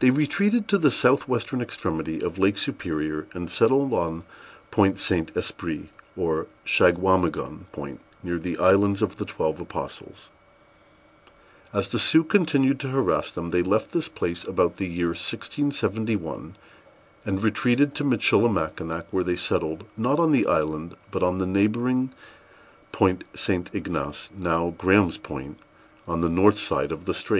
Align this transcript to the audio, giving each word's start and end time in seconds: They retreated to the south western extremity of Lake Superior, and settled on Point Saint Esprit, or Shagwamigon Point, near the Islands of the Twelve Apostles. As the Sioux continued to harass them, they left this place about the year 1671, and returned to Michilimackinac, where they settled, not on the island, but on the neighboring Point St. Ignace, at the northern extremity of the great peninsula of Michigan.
They 0.00 0.10
retreated 0.10 0.68
to 0.68 0.76
the 0.76 0.90
south 0.90 1.26
western 1.26 1.62
extremity 1.62 2.20
of 2.20 2.36
Lake 2.38 2.58
Superior, 2.58 3.26
and 3.32 3.50
settled 3.50 3.94
on 3.94 4.24
Point 4.70 5.00
Saint 5.00 5.34
Esprit, 5.34 5.88
or 6.18 6.46
Shagwamigon 6.66 7.60
Point, 7.72 8.02
near 8.22 8.38
the 8.38 8.58
Islands 8.58 9.00
of 9.00 9.16
the 9.16 9.24
Twelve 9.24 9.58
Apostles. 9.58 10.28
As 11.72 11.88
the 11.88 11.98
Sioux 11.98 12.24
continued 12.24 12.78
to 12.80 12.88
harass 12.88 13.30
them, 13.32 13.48
they 13.52 13.62
left 13.62 13.92
this 13.92 14.10
place 14.10 14.44
about 14.44 14.76
the 14.76 14.86
year 14.86 15.14
1671, 15.16 16.56
and 17.24 17.42
returned 17.42 17.94
to 17.94 18.04
Michilimackinac, 18.04 19.06
where 19.10 19.24
they 19.24 19.34
settled, 19.34 19.84
not 19.96 20.18
on 20.20 20.30
the 20.30 20.46
island, 20.46 20.94
but 21.10 21.22
on 21.22 21.38
the 21.38 21.46
neighboring 21.46 22.10
Point 22.92 23.24
St. 23.34 23.70
Ignace, 23.74 24.28
at 24.30 24.34
the 24.42 24.42
northern 24.42 25.06
extremity 25.06 25.46
of 25.48 26.20
the 26.20 26.28
great 26.28 26.34
peninsula 26.36 26.84
of 26.92 27.08
Michigan. 27.08 27.38